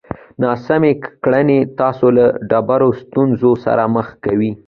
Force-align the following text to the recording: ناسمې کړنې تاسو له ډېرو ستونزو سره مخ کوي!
ناسمې 0.43 0.91
کړنې 1.23 1.59
تاسو 1.79 2.05
له 2.17 2.25
ډېرو 2.51 2.89
ستونزو 3.01 3.51
سره 3.65 3.83
مخ 3.95 4.07
کوي! 4.25 4.51